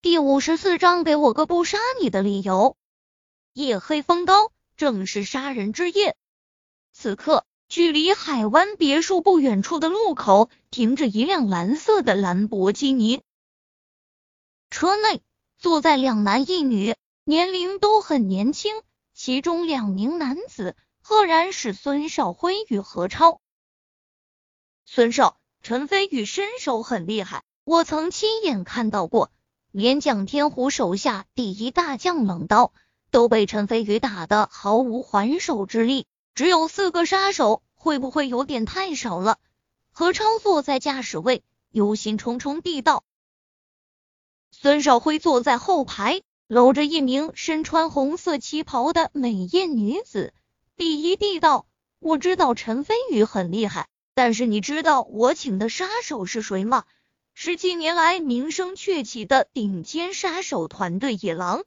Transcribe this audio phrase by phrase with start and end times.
[0.00, 2.76] 第五十四章，给我个不杀你的理由。
[3.52, 6.16] 夜黑风高，正是杀人之夜。
[6.92, 13.22] 此刻，距离海湾别墅不远处的路口，停着一辆蓝色的兰博基尼。
[14.70, 15.20] 车内
[15.58, 16.94] 坐在两男一女，
[17.24, 18.80] 年龄都很年轻。
[19.14, 23.40] 其中两名男子，赫然是孙少辉与何超。
[24.84, 29.32] 孙少，陈飞宇身手很厉害，我曾亲眼看到过，
[29.70, 32.72] 连蒋天虎手下第一大将冷刀
[33.10, 36.06] 都被陈飞宇打得毫无还手之力。
[36.34, 39.38] 只有四个杀手，会不会有点太少了？
[39.92, 43.04] 何超坐在驾驶位，忧心忡忡地道。
[44.50, 46.22] 孙少辉坐在后排。
[46.50, 50.32] 搂着一名身穿红色旗袍的美艳女子，
[50.78, 51.66] 鄙夷地道
[52.00, 56.84] ：“我知道陈飞宇很厉害，但是你知道我请的杀手是谁吗？
[57.40, 61.62] 十七年来名声鹊起的顶尖杀手团队野狼。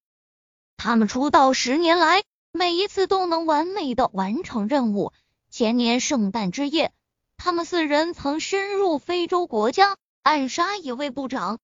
[0.76, 5.14] 他们出道十年来，每一次都能完美的完成任务。
[5.50, 6.92] 前年圣诞之夜，
[7.38, 11.58] 他们四人曾深入非洲国家，暗杀一位部长。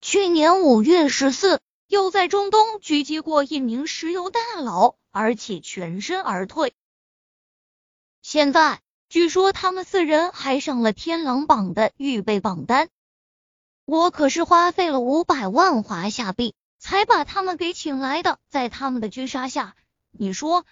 [0.00, 6.74] 去年五月十四。”又在中东狙击过一名石油大佬，而且全身而退。
[8.22, 12.90] 现在据说他们四人还上了天狼榜的预备榜单。
[13.90, 19.76] 我可是花费了五百万华夏币才把他们给请来的，在他们的狙杀下，
[20.10, 20.66] 你说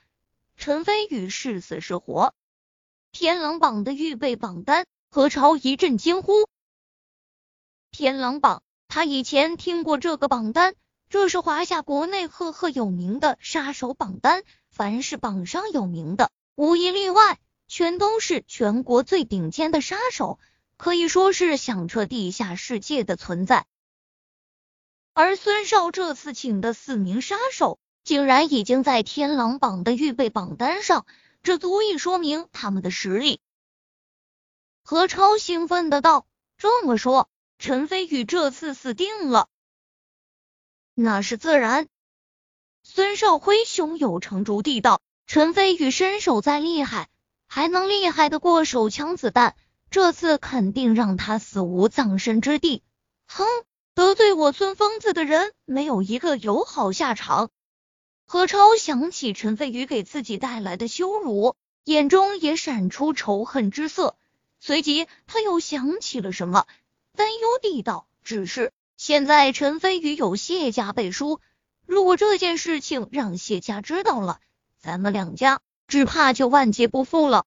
[0.59, 2.35] 陈飞宇是死是活？
[3.13, 6.47] 天狼榜的预备榜单，何超一阵惊呼。
[7.91, 10.75] 天狼榜，他以前听过这个榜单。
[11.09, 20.39] 这是华夏国内赫赫有名的杀手榜单，凡是榜上有名的，无一例外，全都是全国最顶尖的杀手，
[20.77, 23.67] 可以说是响彻地下世界的存在。
[25.13, 31.07] 而孙少这次请的四名杀手，竟然已经在天狼榜的预备榜单上，
[31.43, 33.41] 这足以说明他们的实力。
[34.83, 36.27] 何超兴奋的道
[36.59, 39.49] ：“这么说，陈飞宇这次死定了。”
[40.95, 41.89] 那是自然。
[42.83, 47.09] 孙少辉胸有成竹地道：“陈飞宇身手再厉害，
[47.47, 49.57] 还能厉害得过手枪子弹？
[49.91, 52.83] 这次肯定让他死无葬身之地。”
[53.27, 53.45] 哼，
[53.95, 57.51] 得罪我孙疯子的人，没有一个有好下场。
[58.27, 64.17] 何超想起陈飞宇给自己带来的羞辱，眼中也闪出仇恨之色。
[64.59, 66.67] 随即他又想起了什么，
[67.15, 71.41] 担忧地道：“只是。”现在陈飞宇有谢家背书，
[71.85, 74.41] 如果这件事情让谢家知道了，
[74.79, 77.45] 咱们两家只怕就万劫不复了。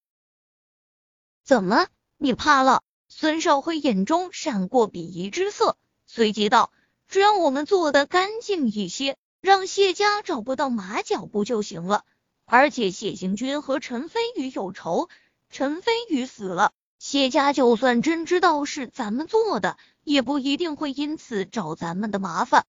[1.44, 1.88] 怎么，
[2.22, 2.84] 你怕了？
[3.08, 6.74] 孙少辉眼中闪过鄙夷之色，随即道
[7.08, 12.04] ：“只要我们做的干净一些，让谢家找不到马脚不就行了？
[12.46, 15.08] 而且谢行军和陈飞宇有仇，
[15.50, 22.66] 陈飞宇死了。”谢家就算真知道是咱们做的，也不一定会因此找咱们的麻烦。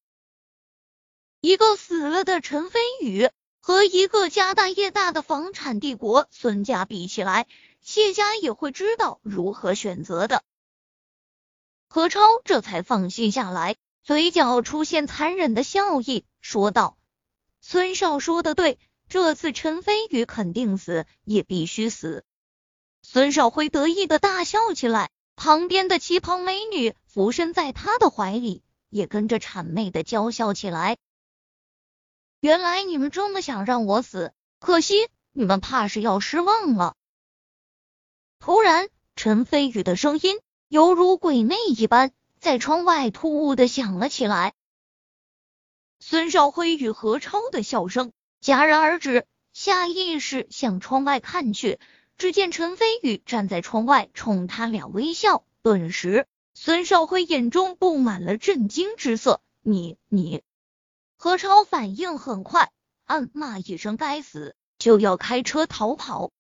[1.40, 3.28] 一个死了的陈飞宇
[3.58, 7.48] 和一个家大业大的房产帝国孙家比起来，
[7.80, 10.42] 谢家也会知道如何选择的。
[11.88, 16.96] 何超这才放心下来，嘴角出现残忍的笑意，说道
[17.60, 22.24] ：“孙少说的对，这次陈飞宇肯定死，也必须死。”
[23.02, 30.96] 孙少辉得意的大笑起来，旁边的旗袍美女俯身在他的怀里，也跟着谄媚的娇笑起来。
[32.40, 36.94] 原来你们这么想让我死，可惜你们怕是要失望了。
[38.40, 44.54] 突然，陈飞宇的声音犹如鬼魅一般，在窗外突兀的响了起来。
[45.98, 51.78] 孙少辉与何超的笑声戛然而止，下意识向窗外看去。
[52.16, 55.44] 只见陈飞宇站在窗外，冲他俩微笑。
[55.62, 59.42] 顿时，孙少辉眼中布满了震惊之色。
[59.60, 60.42] 你你，
[61.18, 62.72] 何超反应很快，
[63.04, 66.30] 暗骂一声该死，就要开车逃跑。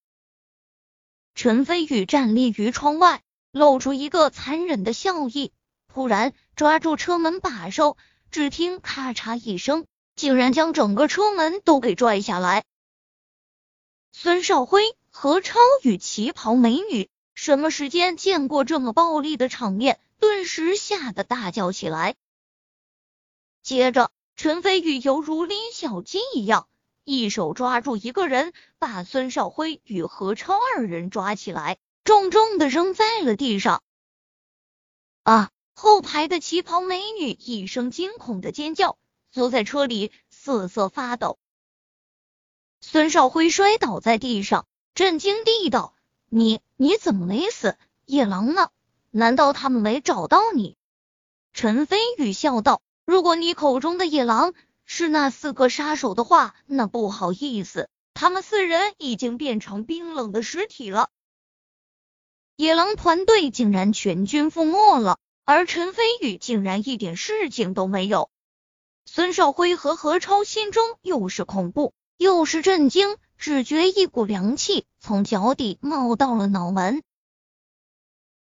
[1.42, 5.52] 陈飞宇站立于窗外，露出一个残忍的笑意，
[5.88, 7.96] 突然抓住车门把手，
[8.30, 12.64] 只听咔嚓一声，竟然将整个车门都给拽下来。
[14.12, 14.94] 孙少辉。
[15.08, 19.98] 何超与旗袍美女什么时间见过这么暴力的场面？
[20.18, 22.16] 顿时吓得大叫起来。
[23.62, 26.68] 接着，陈飞宇犹如拎小鸡一样，
[27.04, 33.82] 一手抓住一个人，把孙少辉与何超二人抓起来，重重的扔在了地上。
[35.22, 35.50] 啊！
[35.72, 38.98] 后排的旗袍美女一声惊恐的尖叫，
[39.30, 41.38] 坐在车里瑟瑟发抖。
[42.82, 45.94] 孙少辉摔倒在地上，震惊地道
[46.28, 47.78] ：“你你怎么没死？
[48.04, 48.68] 野狼呢？
[49.10, 50.76] 难道他们没找到你？”
[51.54, 54.52] 陈飞宇笑道：“如果你口中的野狼
[54.92, 61.10] 是那四个杀手的话，那不好意思，他们四人已经变成冰冷的尸体了。
[62.56, 68.30] 野狼团队竟然全军覆没了，而陈飞宇竟然一点事情都没有。”
[69.06, 71.94] 孙少辉和何超心中又是恐怖。
[72.16, 77.04] 又是震惊，只觉一股凉气从脚底冒到了脑门。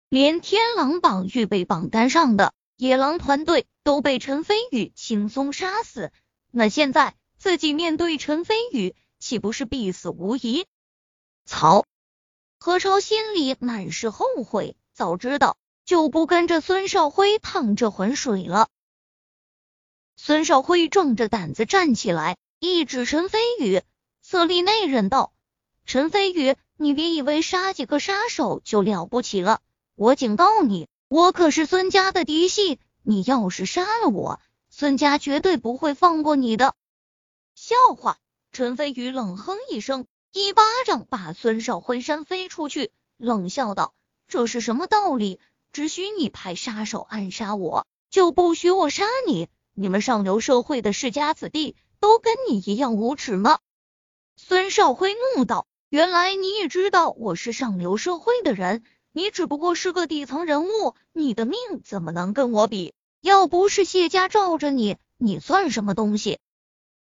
[0.10, 6.12] 连天狼榜预备榜单上的野狼团队都被陈飞宇轻松杀死，
[6.52, 10.66] 那现在自己面对陈飞宇，岂不是必死无疑？
[11.46, 11.86] 操！
[12.60, 18.68] 何超心里满是后悔，早知道就不跟着孙少辉趟这浑水了。
[20.16, 22.38] 孙少辉壮着胆子站起来。
[22.62, 23.82] 一指陈飞宇，
[24.22, 25.32] 色厉内荏道
[25.88, 29.62] ：“陈飞宇，你别以为杀几个杀手就了不起了！
[29.96, 34.42] 我警告你，我可是孙家的嫡系，你要是杀了我，
[34.80, 36.74] 孙家绝对不会放过你的。”
[37.54, 38.16] 笑话！
[38.54, 43.94] 陈飞宇冷哼一声，一巴掌把孙少辉扇飞出去，冷笑道
[44.30, 45.42] ：“这是什么道理？
[45.74, 49.50] 只许你派杀手暗杀我，就不许我杀你？
[49.74, 53.60] 你们上流社会的世家子弟！”都跟你一样无耻吗？
[54.38, 62.94] 孙少辉怒道：“原来你也知道我是上流社会的人，你只不过是个底层人物，你的命怎么能跟我比？
[63.22, 66.40] 要不是谢家罩着你，你算什么东西？”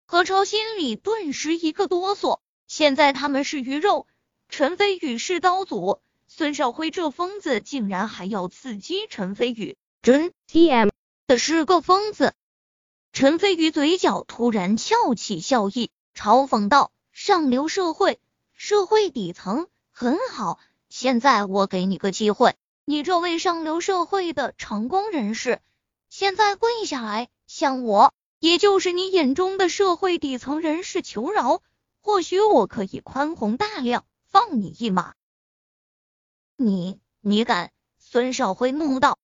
[0.06, 2.40] 何超心里顿时一个哆嗦。
[2.68, 4.06] 现在他们是鱼肉，
[4.48, 10.90] 陈飞宇是刀俎，孙少辉这疯子竟然还要刺激陈飞宇，真 T M
[11.26, 12.34] 的是个疯子。
[13.12, 18.20] 陈飞宇嘴角突然翘起笑意，嘲讽道：“上流社会，
[18.54, 20.60] 社会底层，很好。
[20.90, 25.60] 现在我给你个机会，你这位上流社会的成功人士，
[26.19, 31.62] 现在跪下来向我，也就是你眼中的社会底层人士求饶，
[32.01, 35.13] 或许我可以宽宏大量，放你一马。”
[36.60, 37.71] 你，你敢？
[38.00, 39.18] 孙少辉怒道。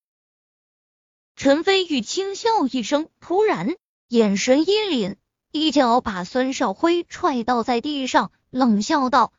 [1.34, 3.76] 陈飞宇轻笑一声，突然
[4.08, 5.16] 眼神一凛，
[5.52, 9.34] 一脚把孙少辉踹倒在地上，冷笑道：“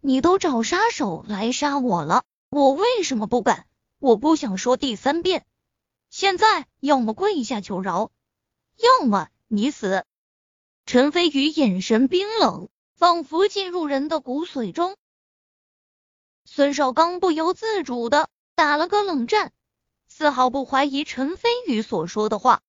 [0.00, 3.66] 你都找杀手来杀我了，我为什么不敢？
[3.98, 5.44] 我不想说第三遍。
[6.16, 8.12] 现在要么跪下求饶，
[8.76, 10.04] 要么你死。”
[10.86, 14.96] 陈飞宇眼神冰冷，仿佛进入人的骨髓中。
[16.44, 19.52] 孙少刚不由自主的打了个冷战。
[20.06, 22.62] 丝毫不怀疑陈飞宇所说的话，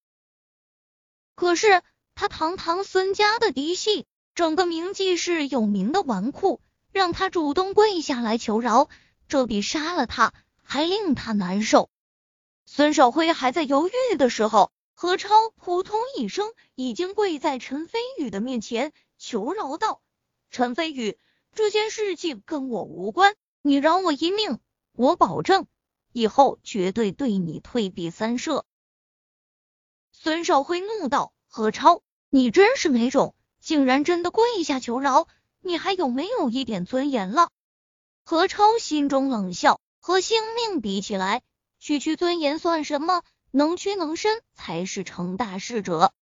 [1.35, 1.83] 可是
[2.15, 8.89] 他堂堂孙家的嫡系，整个名记市有名的纨绔，让他主动跪下来求饶，
[9.27, 10.33] 这比杀了他
[10.63, 11.91] 还令他难受。
[12.75, 20.01] 孙少辉还在犹豫的时候，何超扑通一声已经跪在陈飞宇的面前求饶道
[20.51, 21.17] ：“陈飞宇，
[21.53, 24.59] 这件事情跟我无关，你饶我一命，
[24.91, 25.67] 我保证。”
[26.11, 28.65] 以后绝对对你退避三舍。
[30.11, 35.29] 孙少辉怒道：“何超，你真是没种，竟然真的跪下求饶，
[35.61, 37.51] 你还有没有一点尊严了？”
[38.25, 41.41] 何超心中冷笑：“和性命比起来，
[41.79, 43.23] 区区尊严算什么？
[43.51, 46.13] 能屈能伸才是成大事者。”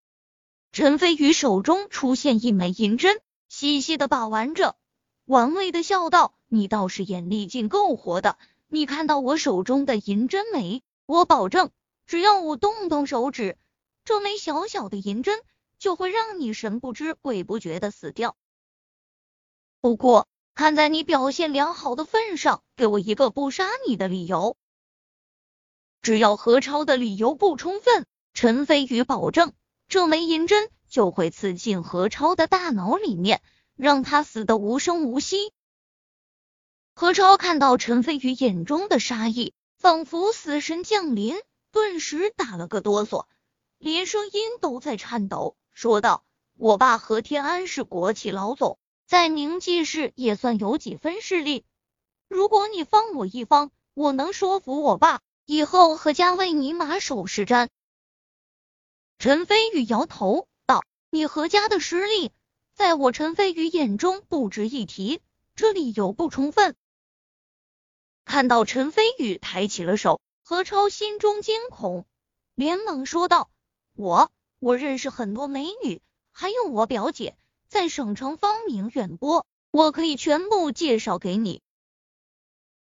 [0.72, 4.75] 陈飞宇手中出现一枚银针，细细的把玩着，
[5.25, 10.81] 玩味的笑道：“你倒是眼力劲够活的。”你看到我手中的银针没？
[11.05, 11.69] 我保证，
[12.07, 13.55] 只要我动动手指，
[14.03, 15.43] 这枚小小的银针
[15.77, 18.36] 就会让你神不知鬼不觉的死掉。
[19.79, 24.57] 不过，看在你表现良好的份上，给我一个不杀你的理由。
[26.03, 29.53] 只要何超的理由不充分，陈飞宇保证，
[29.88, 33.41] 这枚银针就会刺进何超的大脑里面，
[33.77, 35.53] 让他死得无声无息。
[36.93, 41.38] 何超看到陈飞宇眼中的杀意，仿佛死神降临，
[41.72, 43.25] 顿时打了个哆嗦，
[43.77, 46.25] 连声音都在颤抖，说道
[46.60, 51.63] ：“我爸何天安是国企老总，在宁记市也算有几分势力。
[52.27, 57.69] 如果你放我一方，我能说服我爸以后何家为你马首是瞻。”
[59.19, 62.31] 陈飞宇摇头道：“你何家的实力，
[62.73, 65.21] 在我陈飞宇眼中不值一提，
[65.55, 66.75] 这理由不充分。”
[68.25, 72.05] 看到陈飞宇抬起了手，何超心中惊恐，
[72.55, 73.50] 连忙说道
[73.95, 81.62] ：“我我认识很多美女，还有我表姐在省城芳名远播，我可以全部介绍给你。”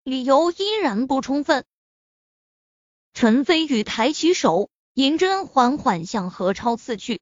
[0.04, 1.64] 理由依然不充分。
[3.14, 7.20] 陈飞宇抬起手，银针缓缓向何超刺去。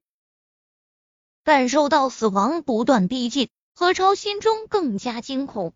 [1.43, 5.75] 感受到死亡不断逼近，何超心中更加惊恐，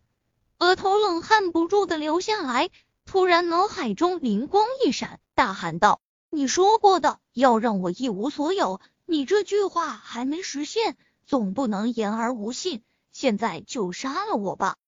[0.58, 2.70] 额头冷汗不住的流下来。
[3.04, 10.96] 突然，脑海中灵光一闪，大喊道：“你说过的要让我一无所有，你这句话还没实现，
[11.26, 12.82] 总不能言而无信。
[13.12, 14.78] 现在就杀了我吧！”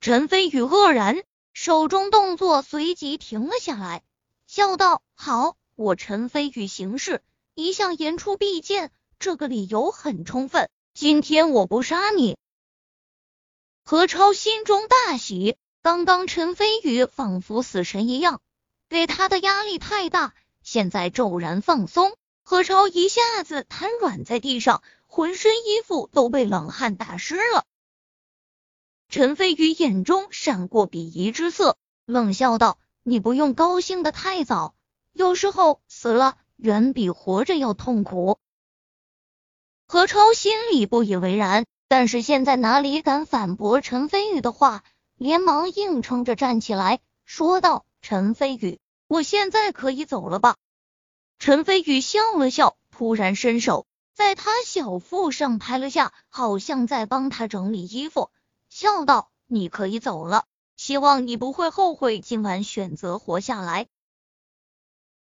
[0.00, 1.22] 陈飞宇愕然。
[1.52, 4.02] 手中动作随即停了下来，
[4.54, 7.24] 笑道：“好，我陈飞宇行事
[7.56, 10.70] 一向言出必践，这个理由很充分。
[10.94, 12.36] 今天我不杀你。”
[13.84, 18.40] 何超心中大喜，刚刚陈飞宇仿佛死神一样，
[18.88, 27.64] 给他的压力太大，现在骤然放松，何超一下子瘫软在地上，浑身衣服都被冷汗打湿了。
[29.08, 34.74] 陈飞宇眼中闪过鄙夷之色，冷笑道：“你不用高兴的太早，
[35.12, 38.38] 有时候死了远比活着要痛苦。”
[39.86, 44.82] 何超心里不以为然，但是现在哪里敢反驳陈飞宇的话，
[45.16, 50.56] 连忙硬撑着站起来，说道：“陈飞宇，我现在可以走了吧？”
[51.38, 58.30] 陈飞宇笑了笑，突然伸手在他小腹上拍了下，好像在帮他整理衣服。
[58.70, 63.86] 笑道：“你可以走了，希望你不会后悔今晚选择活下来。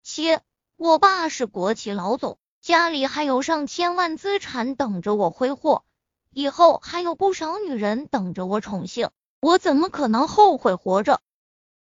[0.03, 0.41] 切，
[0.75, 5.83] 我爸是国企老总，家里还有上千万资产等着我挥霍，
[6.31, 9.09] 以后还有不少女人等着我宠幸，
[9.39, 11.19] 我怎么可能后悔活着？”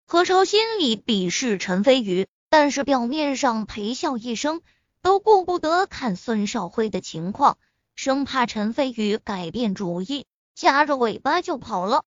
[0.08, 4.62] 何超心里鄙视陈飞宇，但是表面上陪笑一声，
[5.02, 7.58] 都顾不得看孙少辉的情况，
[7.96, 10.26] 生怕陈飞宇改变主意。
[10.54, 12.04] 夹着尾巴就跑了。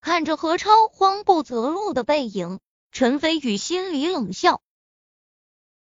[0.00, 2.60] 看着何超慌不择路的背影，
[2.92, 4.62] 陈飞宇心里冷笑。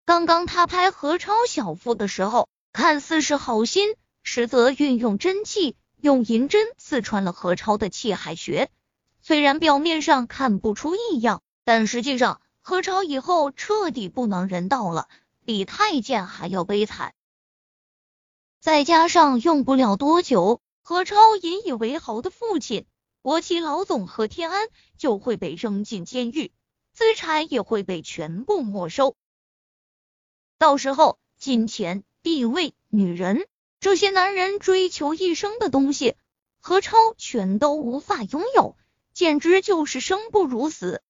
[0.04, 8.70] 刚刚他拍何超小腹的时候，看似是好心，实则运用真气，用银针刺穿了何超的气海穴。
[9.20, 15.08] 虽然表面上看不出异样，但实际上何超以后彻底不能人道了，
[15.44, 17.14] 比太监还要悲惨。
[18.60, 20.60] 再加上用不了多久。
[20.82, 22.86] 何超引以为豪的父亲，
[23.28, 26.50] 国企老总何天安就会被扔进监狱，
[26.94, 29.16] 资产也会被全部没收。
[30.56, 33.46] 到时候，金钱、地位、女人，
[33.80, 36.16] 这些男人追求一生的东西，
[36.58, 38.78] 何超全都无法拥有，
[39.12, 41.02] 简直就是生不如死。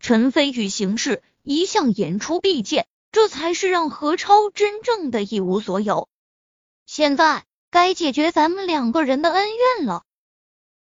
[0.00, 6.08] 陈飞宇行事一向言出必践，这才是让何超真正的一无所有。
[6.86, 7.44] 现在。
[7.70, 10.04] 该解决咱们两个人的恩怨了。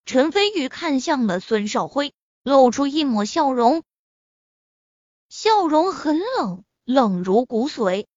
[0.06, 3.84] 陈飞宇看向了孙少辉，露出一抹笑容，
[5.30, 8.08] 笑容很冷，冷如骨髓。